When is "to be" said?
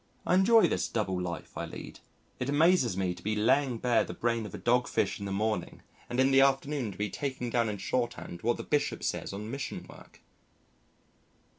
3.13-3.35, 6.91-7.11